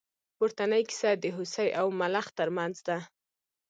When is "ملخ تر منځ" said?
1.99-2.75